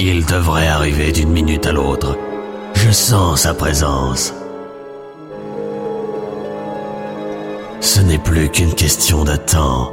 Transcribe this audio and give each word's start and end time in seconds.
Il 0.00 0.24
devrait 0.26 0.68
arriver 0.68 1.10
d'une 1.10 1.30
minute 1.30 1.66
à 1.66 1.72
l'autre. 1.72 2.16
Je 2.74 2.92
sens 2.92 3.42
sa 3.42 3.52
présence. 3.52 4.32
Ce 7.80 8.00
n'est 8.02 8.20
plus 8.20 8.48
qu'une 8.48 8.74
question 8.74 9.24
de 9.24 9.34
temps. 9.34 9.92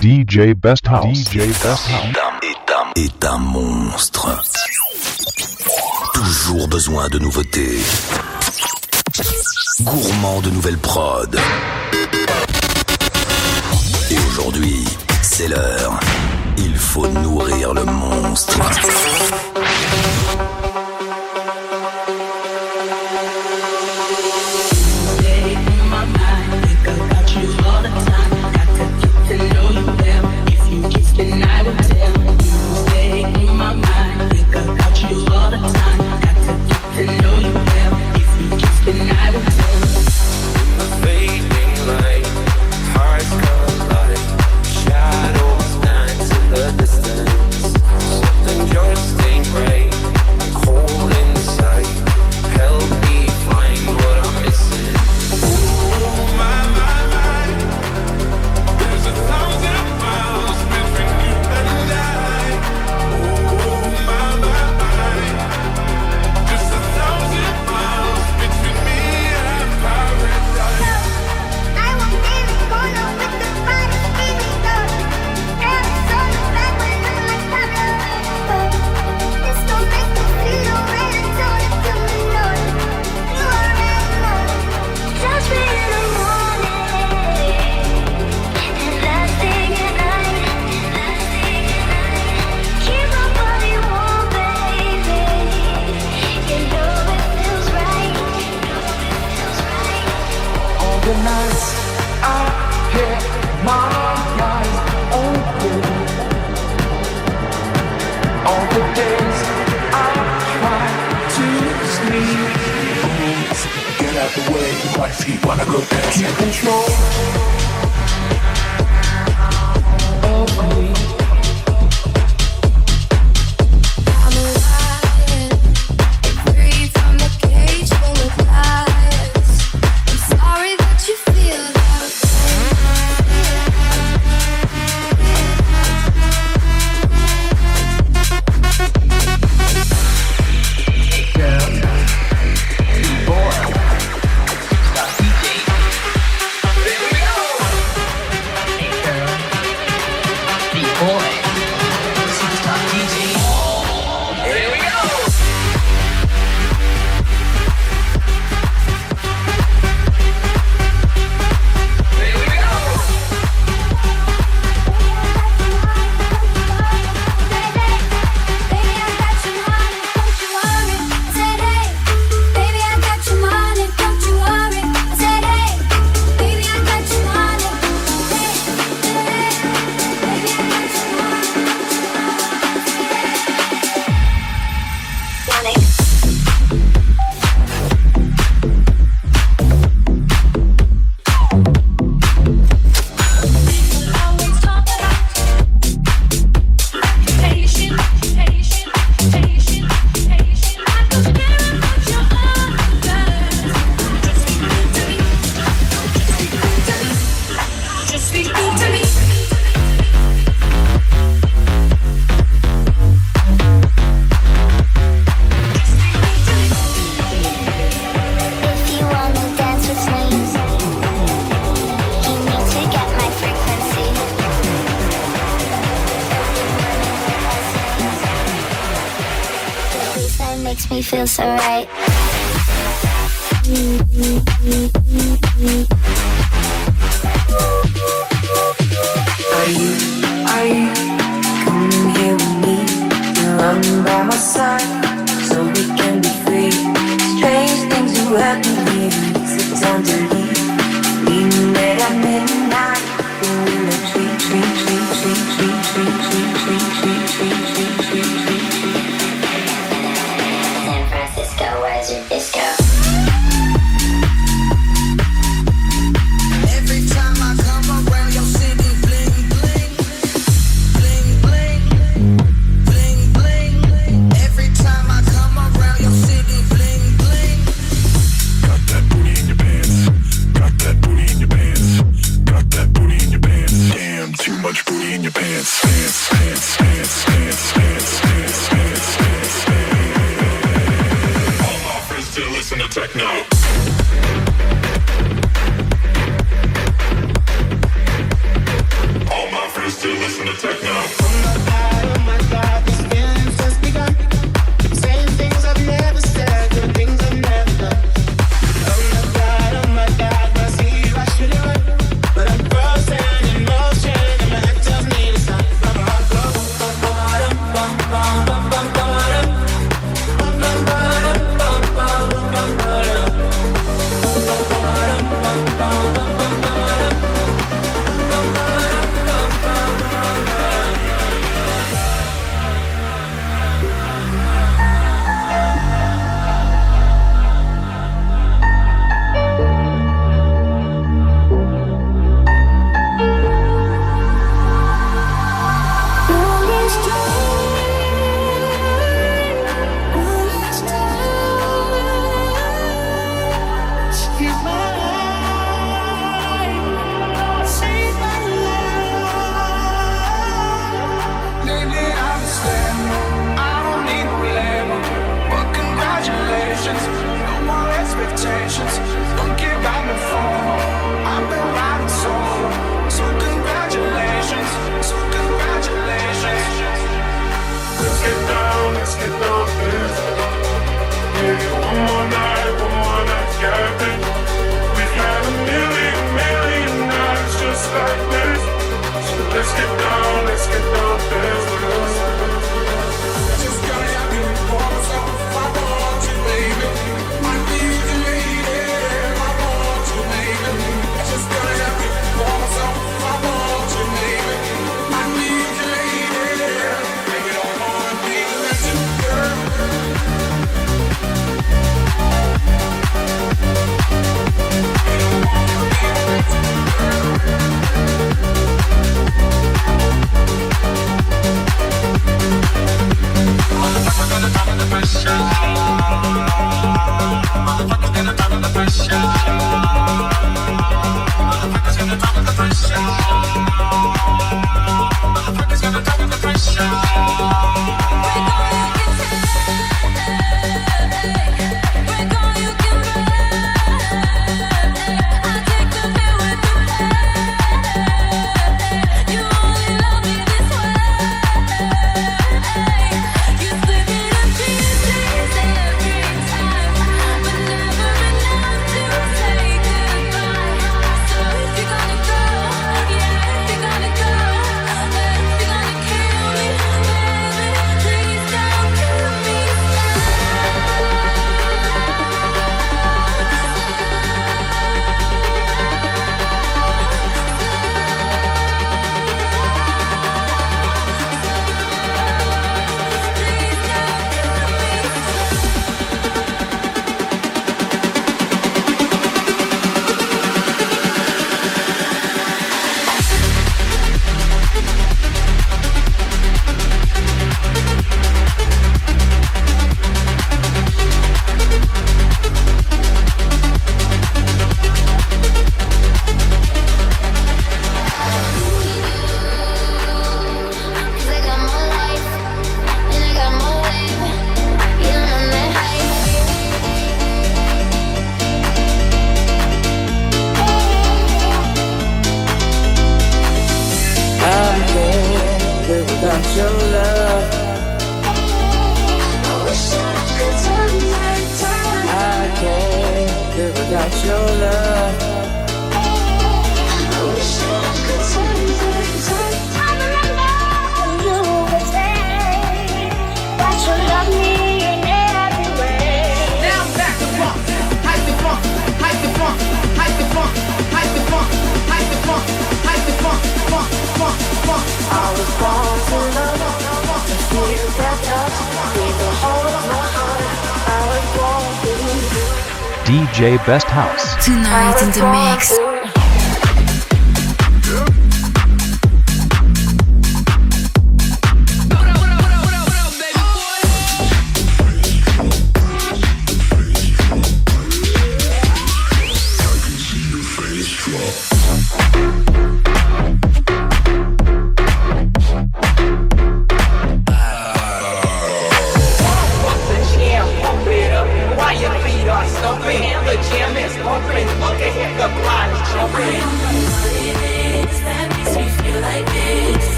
DJ 0.00 0.54
Best 0.56 0.88
House. 0.88 1.18
DJ 1.18 1.36
Best 1.36 1.66
House. 1.66 1.90
Est 2.96 3.24
un, 3.26 3.38
monstre. 3.38 4.42
Toujours 6.14 6.68
besoin 6.68 7.08
de 7.10 7.18
nouveautés. 7.18 7.80
Gourmand 9.84 10.40
de 10.40 10.48
nouvelles 10.48 10.78
prods. 10.78 11.26
Et 14.10 14.16
aujourd'hui, 14.28 14.82
c'est 15.20 15.48
l'heure. 15.48 16.00
Il 16.56 16.74
faut 16.74 17.06
nourrir 17.06 17.74
le 17.74 17.84
monstre. 17.84 18.58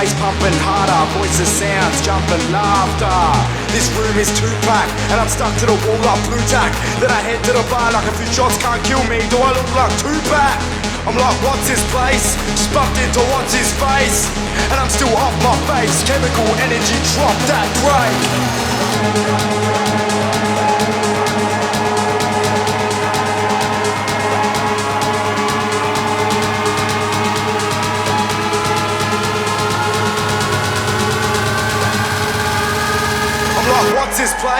bass 0.00 0.16
pumping 0.16 0.56
harder, 0.64 0.96
voices, 1.20 1.48
sounds, 1.48 2.00
jumping, 2.00 2.40
laughter. 2.48 3.20
This 3.68 3.84
room 3.92 4.16
is 4.16 4.32
too 4.32 4.48
packed, 4.64 4.96
and 5.12 5.20
I'm 5.20 5.28
stuck 5.28 5.52
to 5.60 5.66
the 5.68 5.76
wall 5.84 6.00
like 6.00 6.24
Blu 6.24 6.40
Tack. 6.48 6.72
Then 7.00 7.12
I 7.12 7.20
head 7.20 7.44
to 7.44 7.52
the 7.52 7.60
bar 7.68 7.92
like 7.92 8.08
a 8.08 8.14
few 8.16 8.24
shots 8.32 8.56
can't 8.56 8.80
kill 8.88 9.04
me. 9.12 9.20
Do 9.28 9.36
I 9.36 9.52
look 9.52 9.68
like 9.76 9.92
Tupac? 10.00 10.56
I'm 11.04 11.16
like, 11.16 11.36
what's 11.44 11.68
his 11.68 11.84
place? 11.92 12.36
Just 12.56 12.72
into 12.72 13.20
what's 13.28 13.52
his 13.52 13.68
face, 13.76 14.24
and 14.72 14.80
I'm 14.80 14.88
still 14.88 15.12
off 15.20 15.36
my 15.44 15.56
face. 15.68 16.00
Chemical 16.08 16.48
energy, 16.64 16.96
drop 17.12 17.36
that 17.52 17.68
break. 17.84 19.69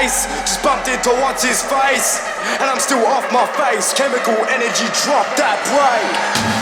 Just 0.00 0.62
bumped 0.62 0.88
into 0.88 1.10
what's 1.20 1.44
his 1.44 1.60
face, 1.60 2.26
and 2.58 2.64
I'm 2.64 2.80
still 2.80 3.04
off 3.04 3.30
my 3.32 3.44
face. 3.60 3.92
Chemical 3.92 4.32
energy, 4.48 4.86
drop 5.04 5.26
that 5.36 5.60
break. 5.68 6.59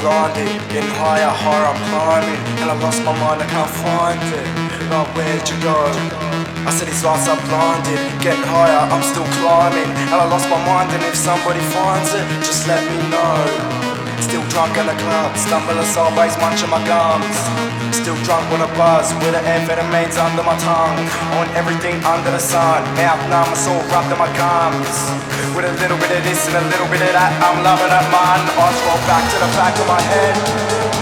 blinded 0.00 0.48
Getting 0.72 0.90
higher, 0.96 1.28
higher 1.28 1.66
I'm 1.68 1.80
climbing 1.92 2.40
And 2.60 2.68
I 2.72 2.76
lost 2.80 3.04
my 3.04 3.14
mind, 3.20 3.44
I 3.44 3.46
can't 3.46 3.70
find 3.70 4.20
it. 4.20 4.46
Now 4.88 5.04
where'd 5.14 5.46
you 5.46 5.56
go? 5.62 5.76
I 6.66 6.70
said 6.72 6.88
these 6.88 7.04
lights 7.04 7.28
are 7.28 7.40
blinded 7.48 8.00
Getting 8.20 8.44
higher, 8.48 8.82
I'm 8.88 9.04
still 9.04 9.28
climbing. 9.40 9.88
And 10.10 10.18
I 10.18 10.26
lost 10.28 10.48
my 10.48 10.60
mind 10.64 10.90
and 10.92 11.04
if 11.04 11.16
somebody 11.16 11.60
finds 11.72 12.12
it 12.16 12.24
Just 12.42 12.66
let 12.66 12.80
me 12.88 12.96
know. 13.12 13.80
Still 14.20 14.44
drunk 14.52 14.76
in 14.76 14.86
the 14.88 14.96
club 14.96 15.36
Stumbling 15.36 15.84
sideways, 15.84 16.36
munching 16.40 16.72
my 16.72 16.80
gums. 16.88 17.38
Still 17.92 18.16
drunk 18.24 18.44
with 18.52 18.64
a 18.64 18.70
buzz 18.76 19.12
With 19.20 19.36
the 19.36 19.42
amphetamines 19.44 20.16
under 20.16 20.42
my 20.42 20.56
tongue. 20.60 20.98
On 21.38 21.46
everything 21.56 22.00
under 22.04 22.30
the 22.32 22.42
sun 22.42 22.84
Mouth 22.96 23.22
numb, 23.28 23.48
it's 23.52 23.68
all 23.68 23.84
wrapped 23.92 24.12
in 24.12 24.18
my 24.18 24.30
gums. 24.36 25.29
With 25.50 25.66
a 25.66 25.74
little 25.82 25.98
bit 25.98 26.14
of 26.14 26.22
this 26.22 26.46
and 26.46 26.54
a 26.54 26.64
little 26.70 26.86
bit 26.86 27.02
of 27.02 27.10
that, 27.10 27.34
I'm 27.42 27.58
loving 27.66 27.90
it, 27.90 28.06
man. 28.14 28.40
Eyes 28.54 28.78
roll 28.86 29.02
back 29.10 29.26
to 29.34 29.36
the 29.42 29.50
back 29.58 29.74
of 29.74 29.86
my 29.90 29.98
head. 29.98 30.34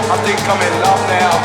I 0.08 0.16
think 0.24 0.40
I'm 0.48 0.56
in 0.56 0.74
love 0.80 1.02
now. 1.04 1.36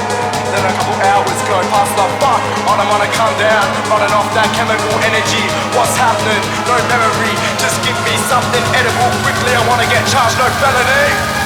Then 0.55 0.63
a 0.63 0.71
couple 0.71 0.95
hours 1.03 1.39
go 1.43 1.59
past 1.67 1.91
the 1.99 2.07
fuck, 2.23 2.41
on 2.71 2.79
I'm 2.79 2.87
gonna 2.87 3.11
come 3.11 3.35
down, 3.35 3.65
running 3.91 4.13
off 4.15 4.29
that 4.39 4.47
chemical 4.55 4.95
energy. 5.03 5.43
What's 5.75 5.99
happening? 5.99 6.43
No 6.63 6.79
memory, 6.87 7.35
just 7.59 7.75
give 7.83 7.97
me 8.07 8.15
something 8.31 8.63
edible 8.71 9.11
quickly. 9.19 9.51
I 9.51 9.61
wanna 9.67 9.89
get 9.91 10.07
charged, 10.07 10.39
no 10.39 10.47
felony. 10.63 11.42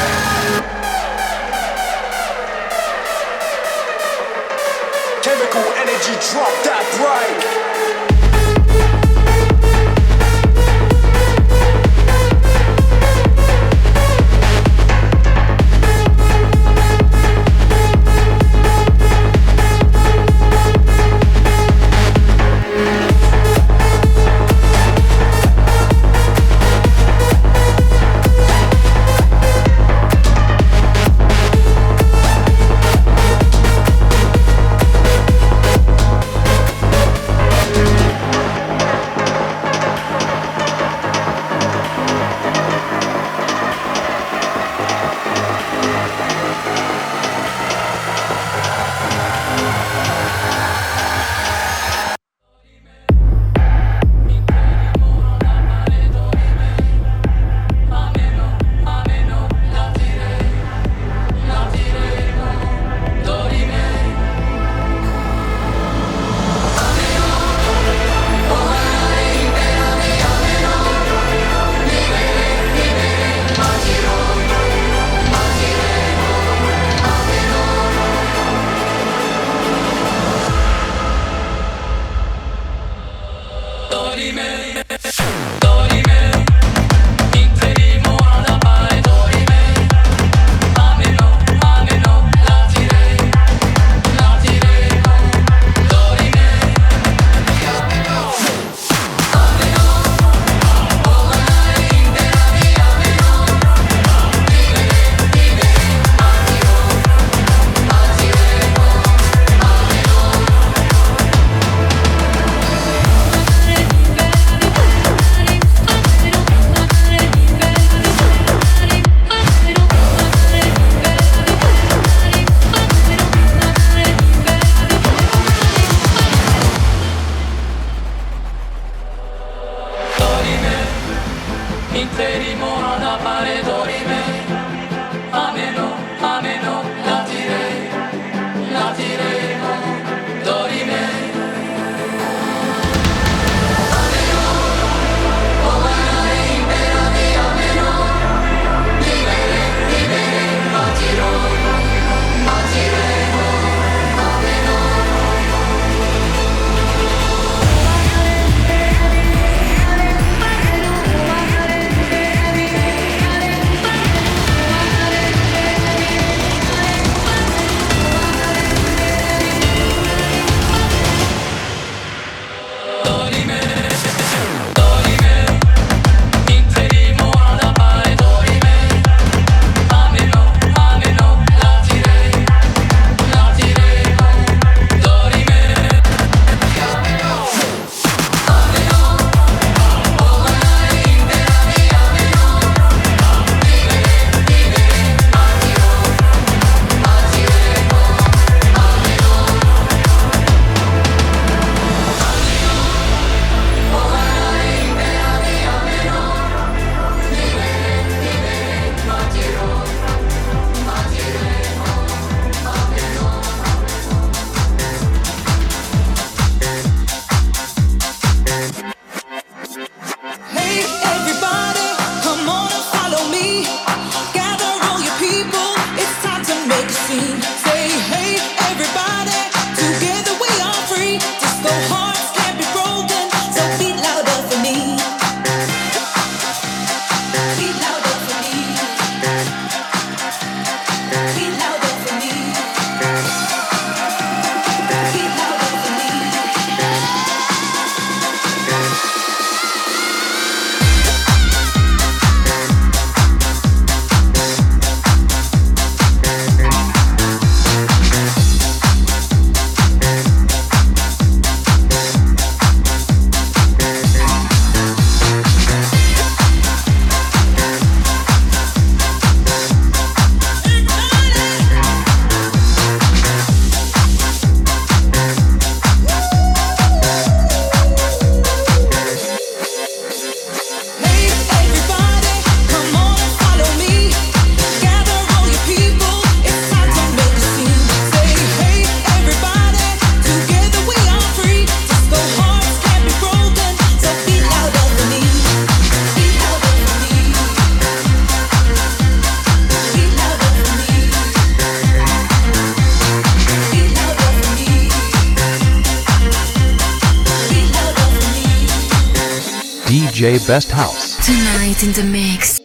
Best 310.47 310.71
House. 310.71 311.17
Tonight 311.25 311.83
in 311.83 311.91
the 311.91 312.03
mix. 312.09 312.56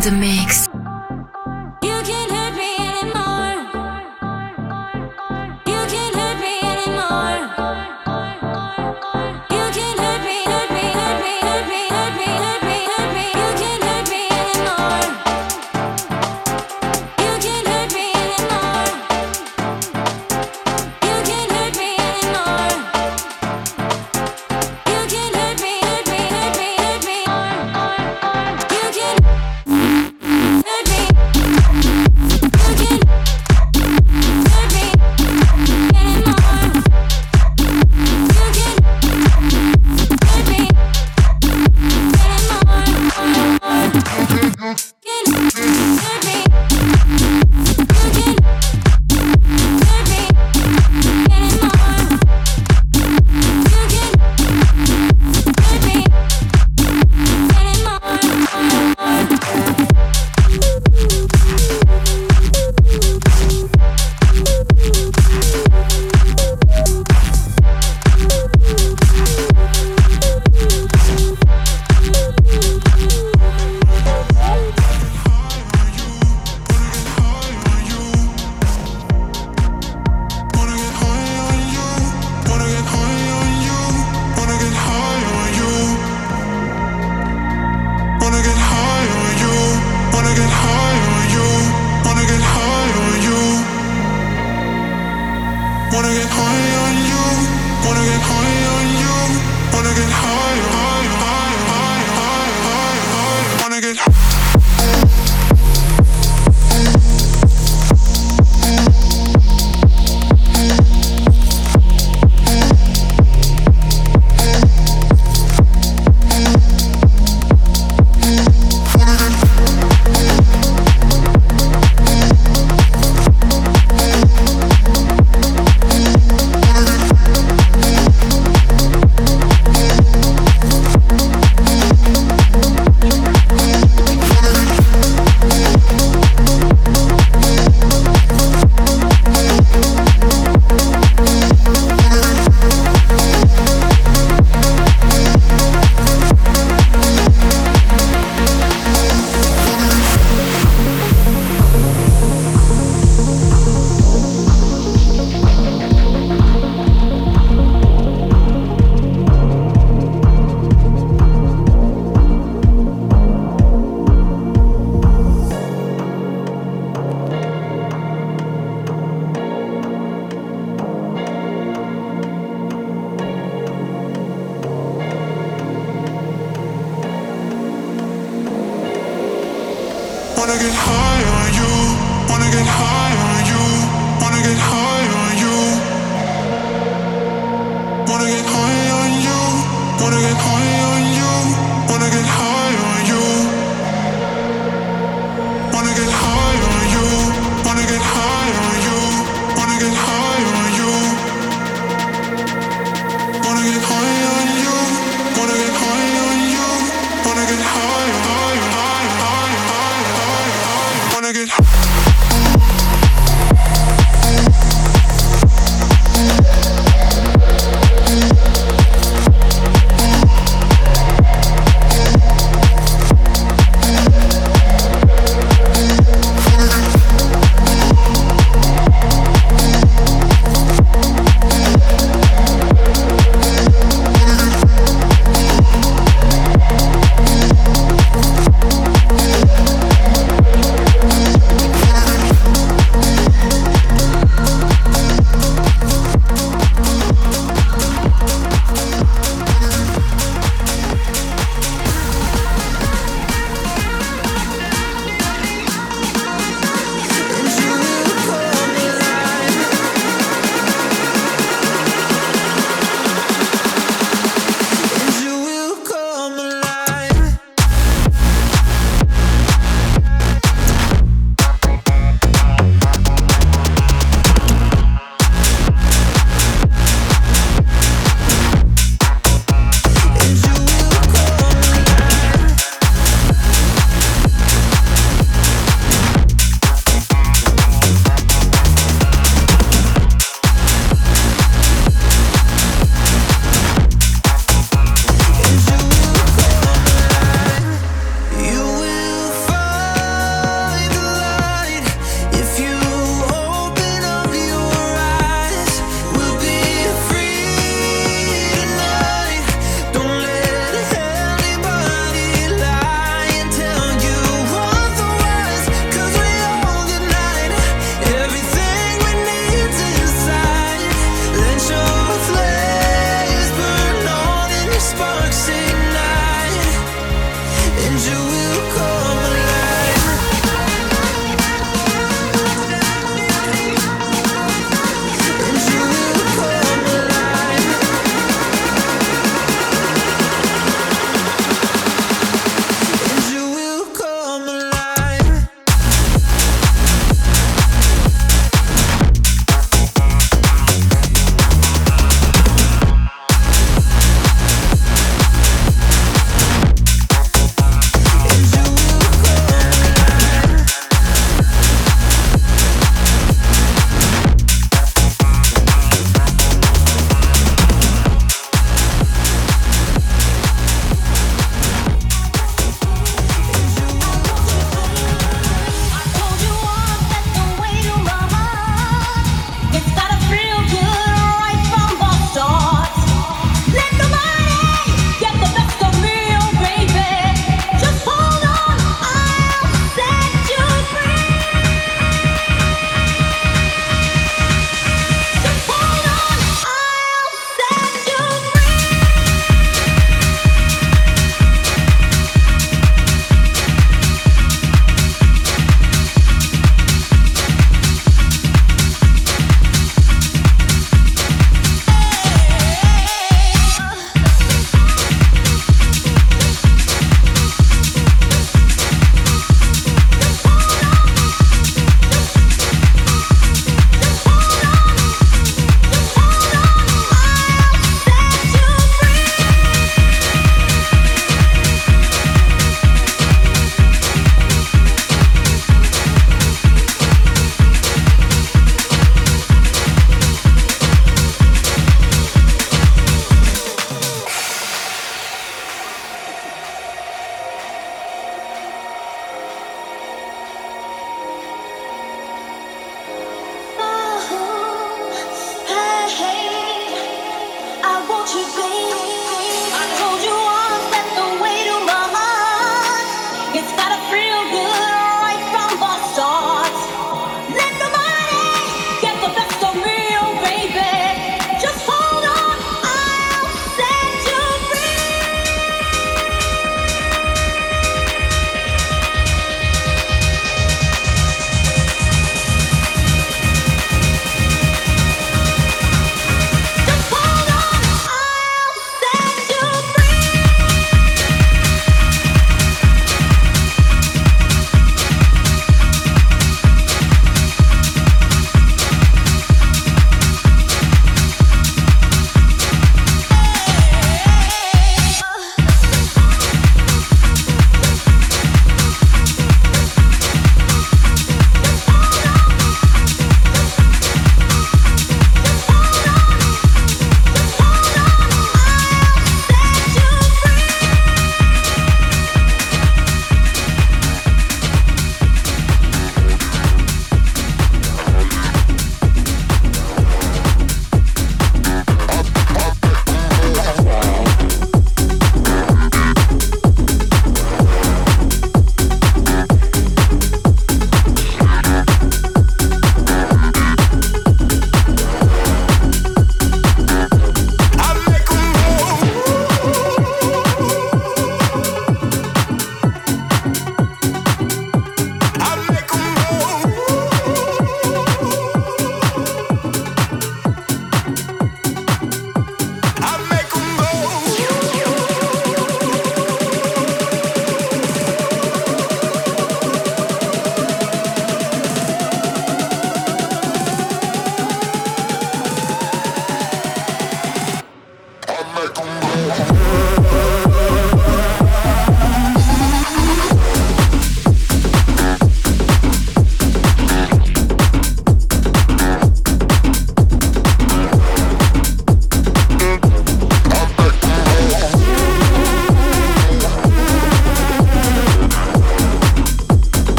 Tonight 0.00 0.23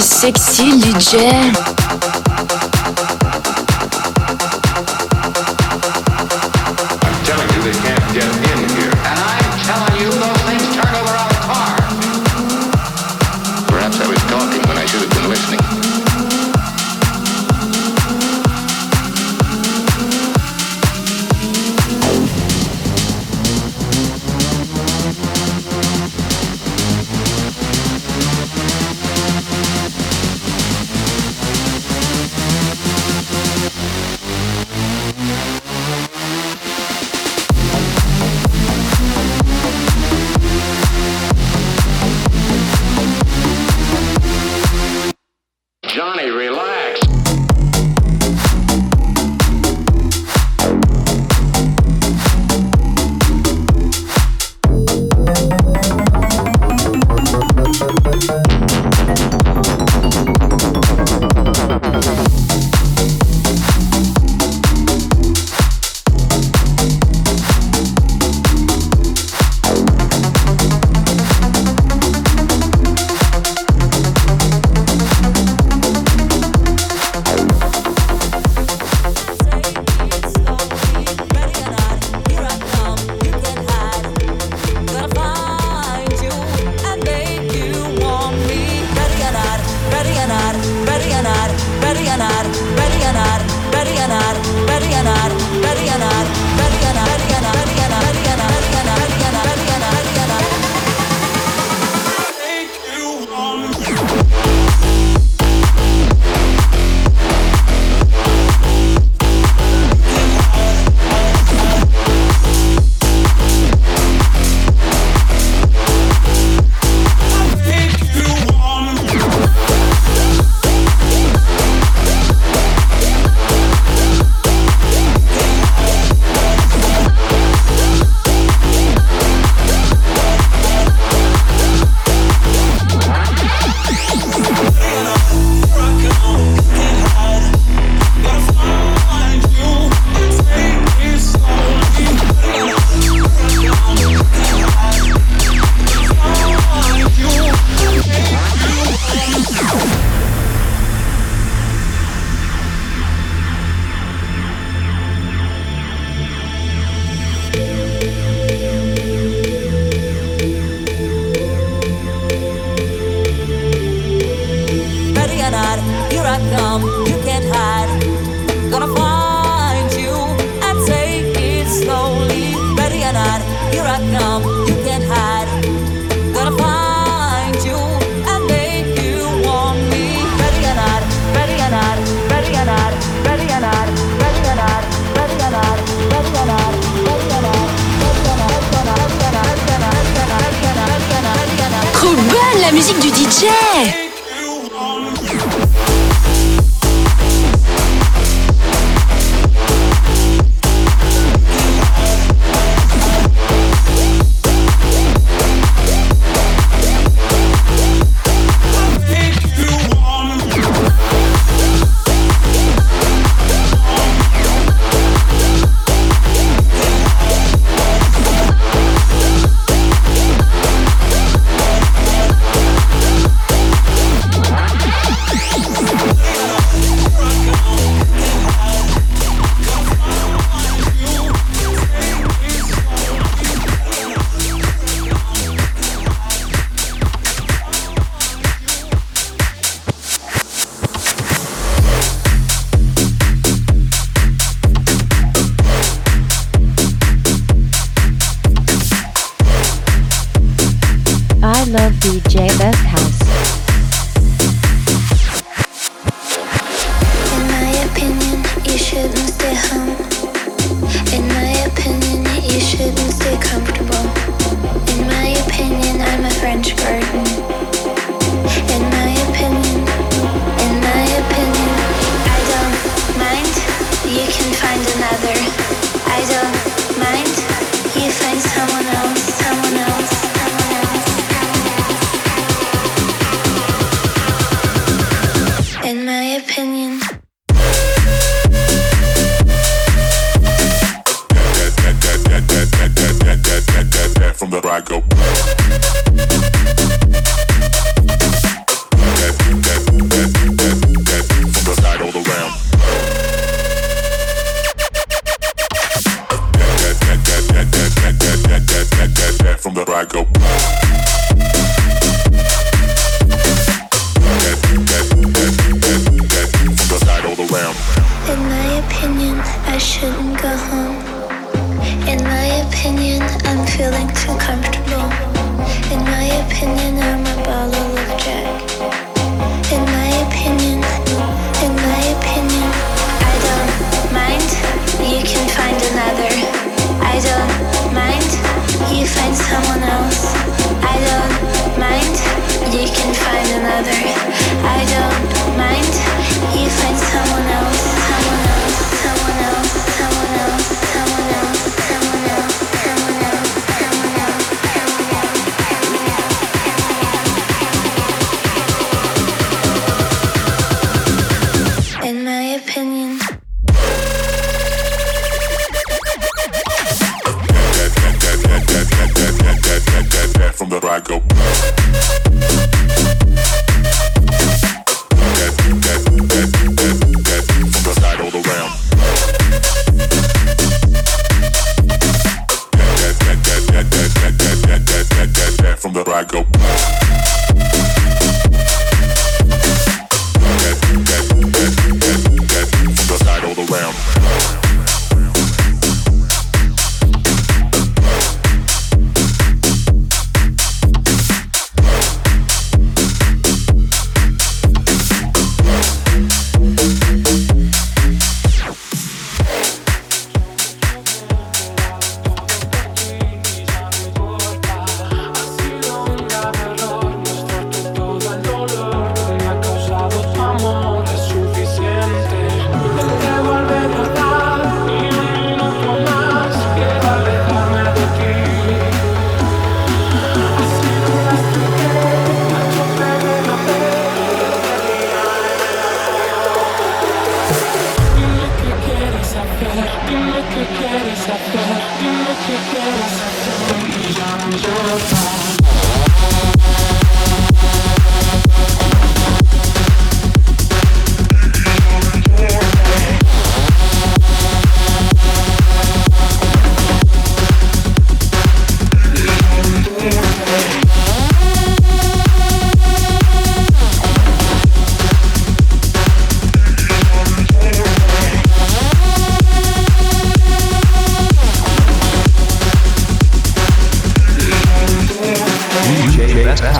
sexy 0.00 0.70
DJ. 0.78 1.81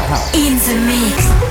House. 0.00 0.34
In 0.34 0.56
the 0.56 0.86
mix. 0.86 1.41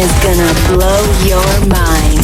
Is 0.00 0.12
gonna 0.24 0.54
blow 0.68 1.02
your 1.26 1.66
mind. 1.68 2.19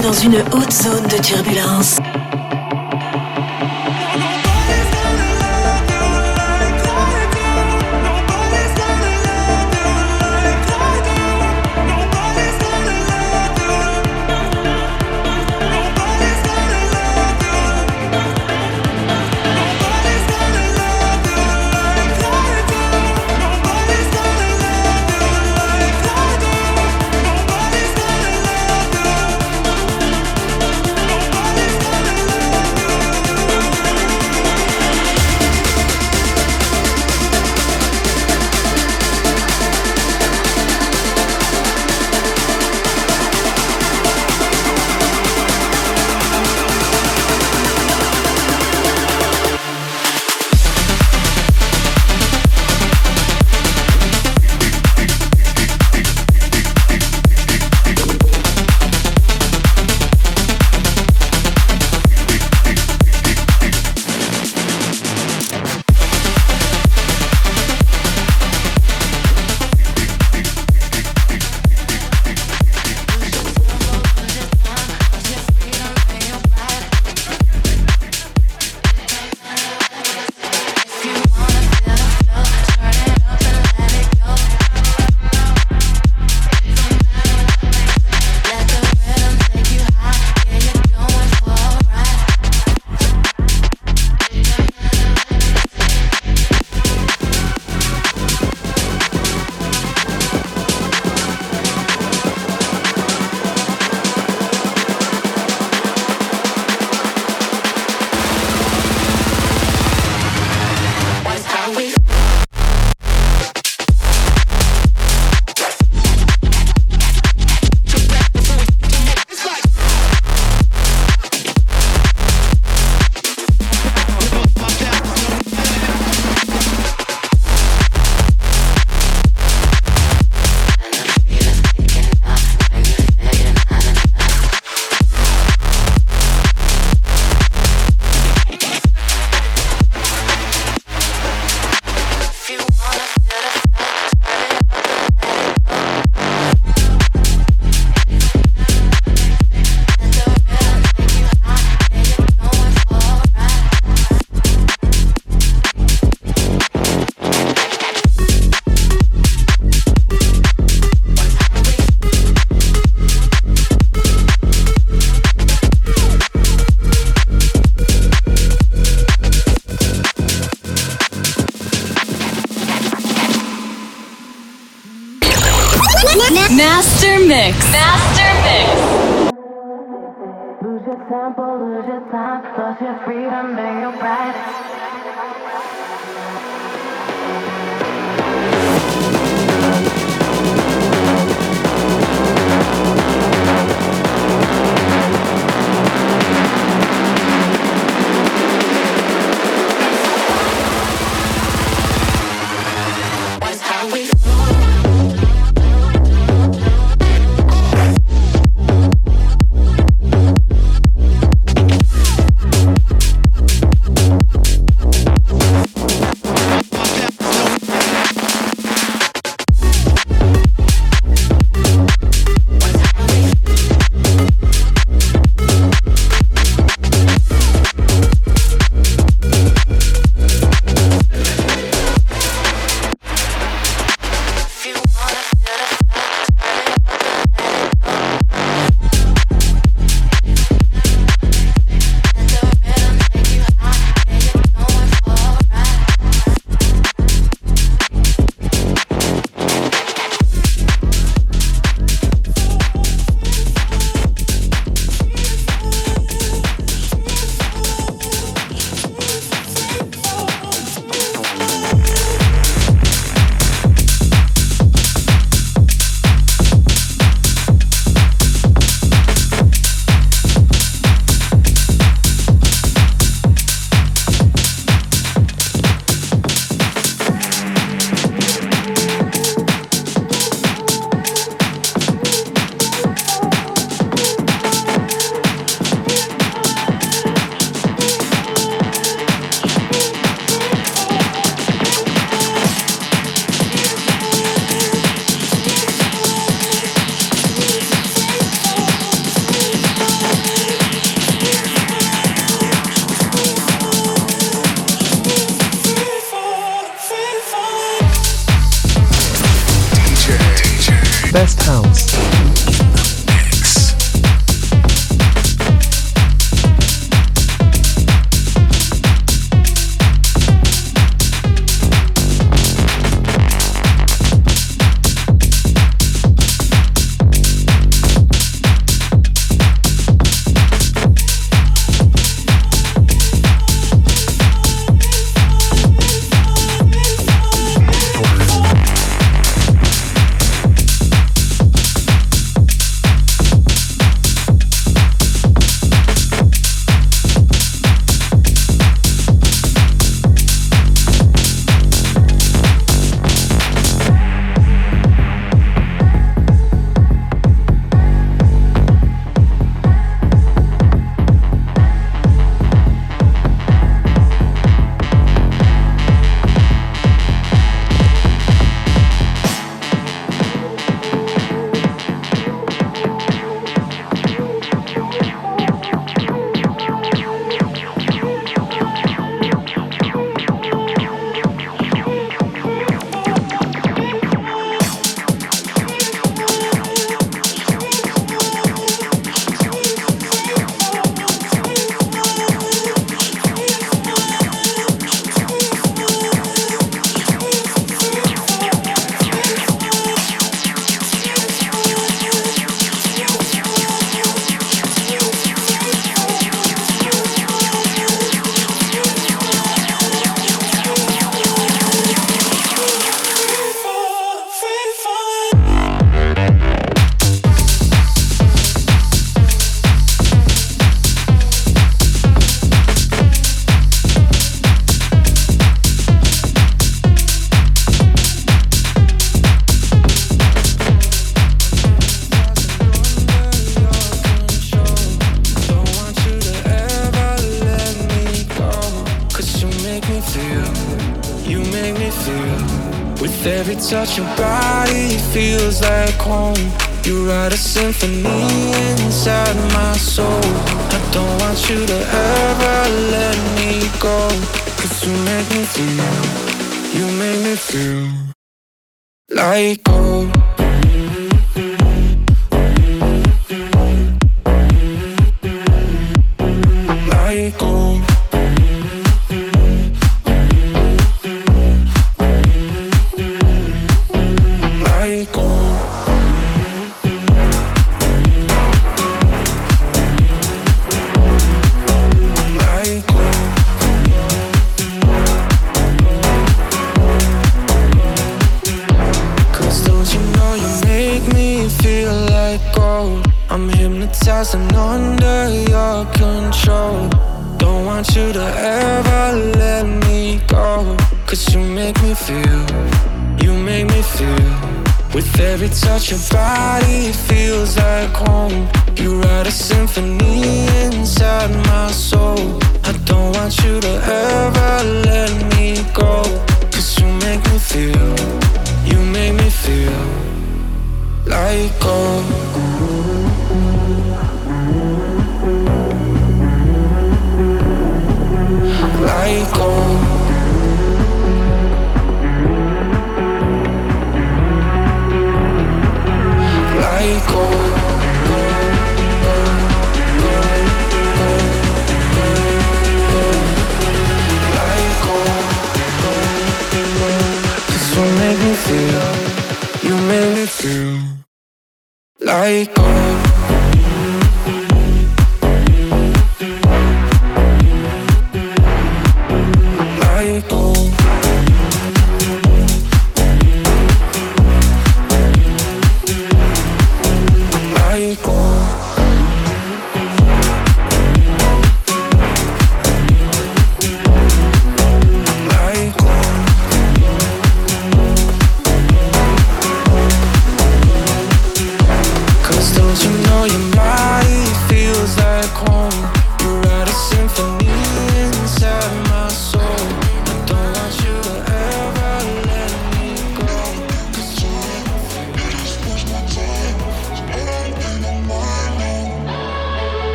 Dans 0.00 0.12
une 0.12 0.36
haute 0.52 0.72
zone 0.72 1.06
de 1.08 1.20
turbulence. 1.20 2.01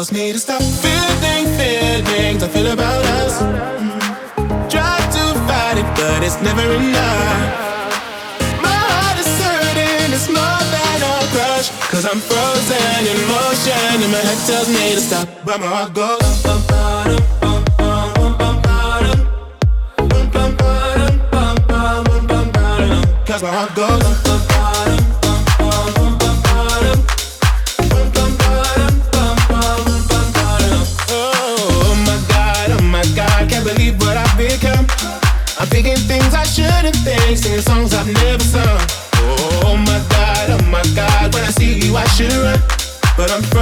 Tells 0.00 0.12
me 0.12 0.32
to 0.32 0.38
stop 0.38 0.59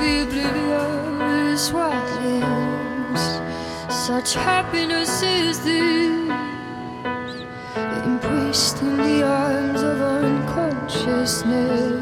be 0.00 0.24
blue 0.24 1.52
is 1.52 1.70
what 1.72 1.92
is. 2.22 3.40
Such 4.06 4.34
happiness 4.34 5.22
is 5.22 5.60
this. 5.60 6.30
Embraced 8.04 8.80
in 8.80 8.96
the 8.96 9.22
arms 9.22 9.82
of 9.82 10.00
unconsciousness. 10.00 12.00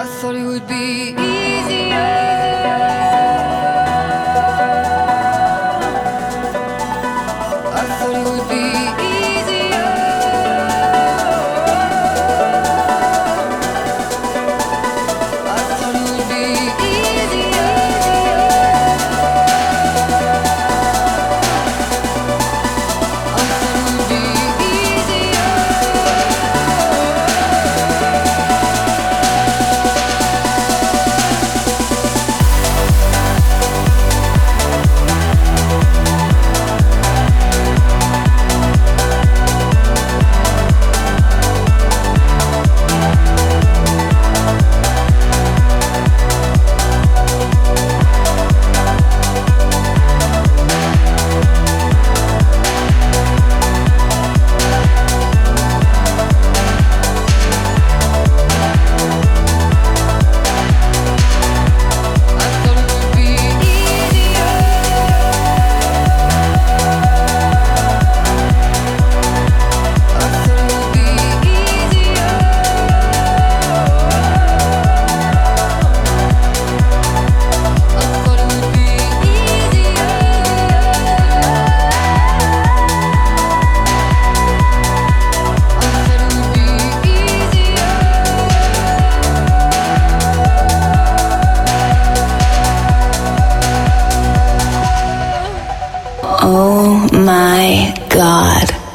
I 0.00 0.04
thought 0.16 0.34
it 0.34 0.46
would 0.46 0.66
be 0.66 1.12
easy. 1.12 1.41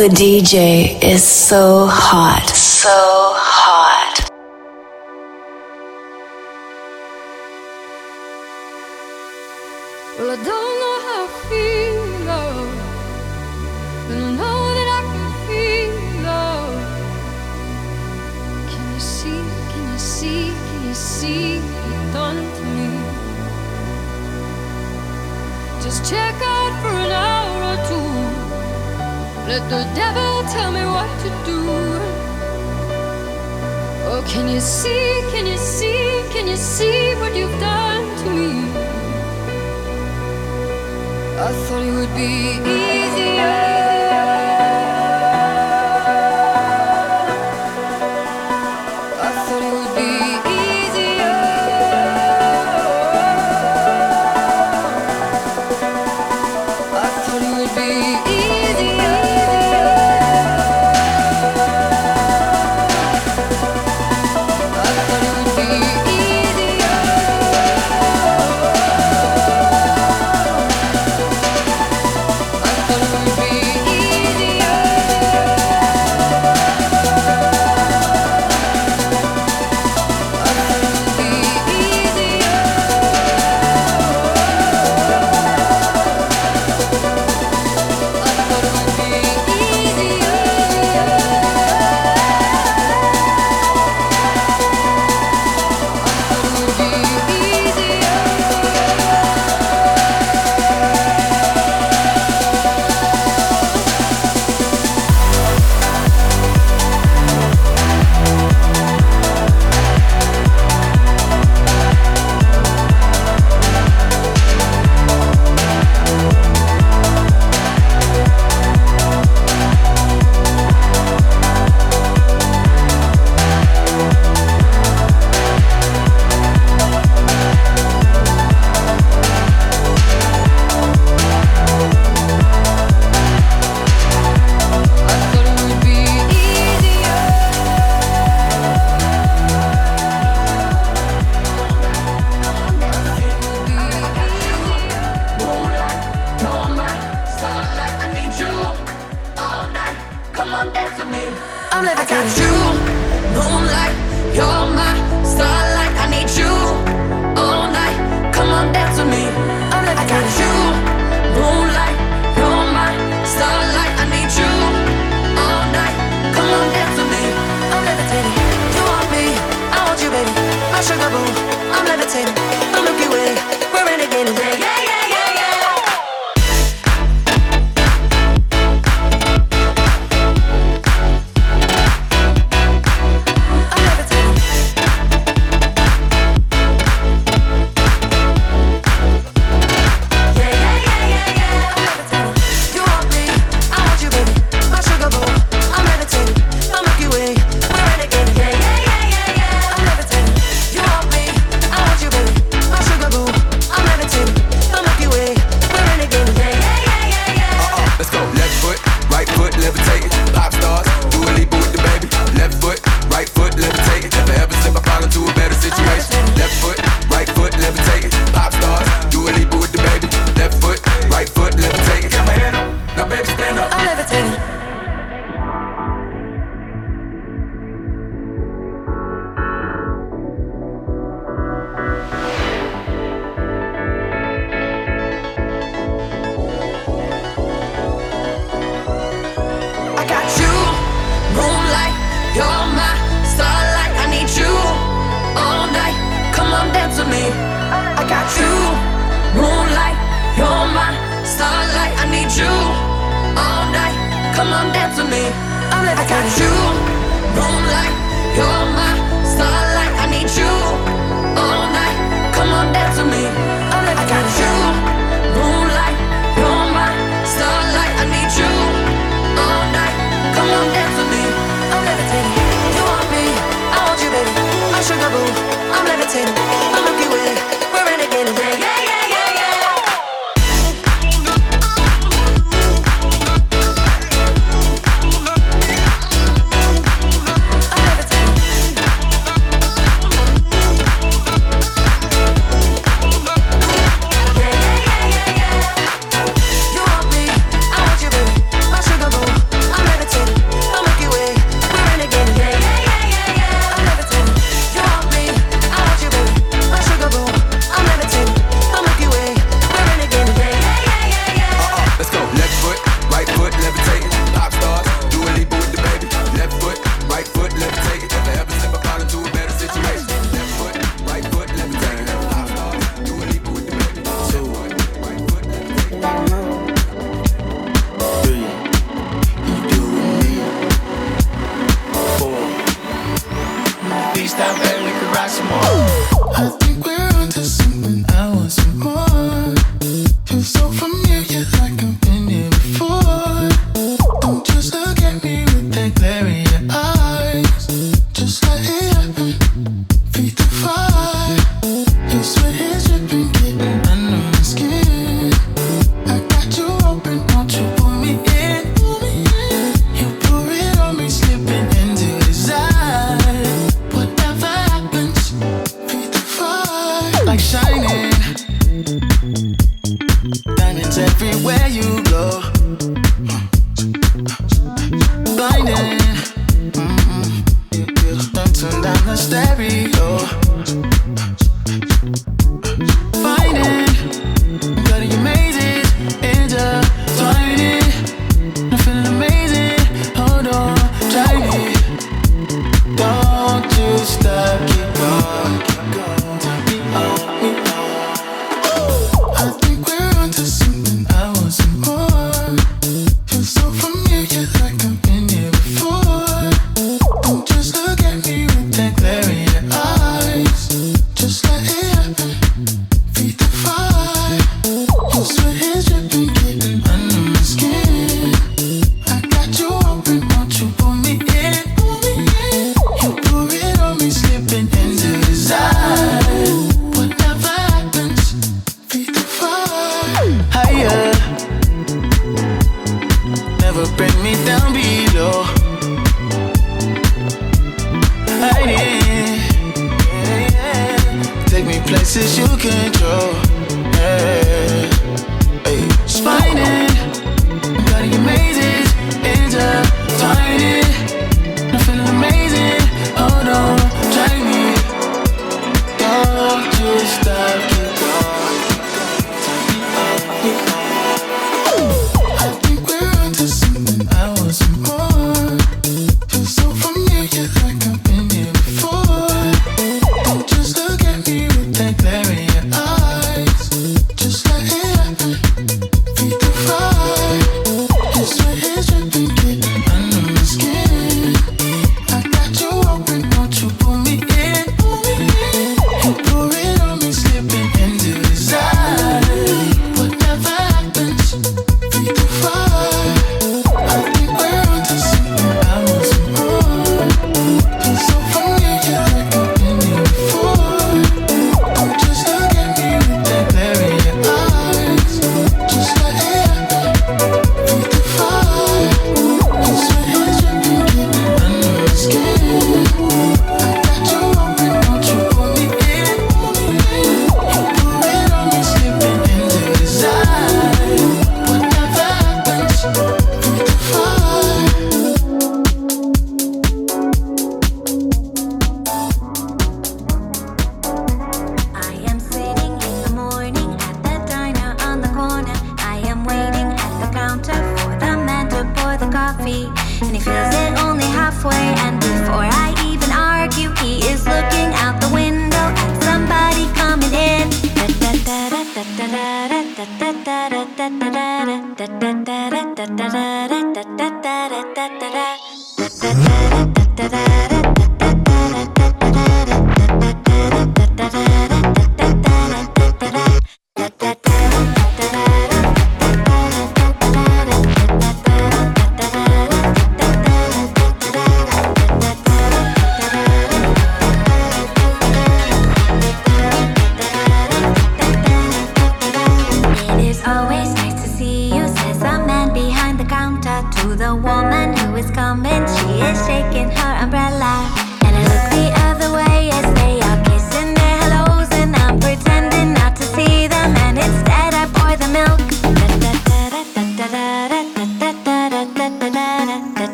The 0.00 0.08
DJ 0.08 1.04
is. 1.04 1.22
So 1.22 1.84
hot. 1.84 2.39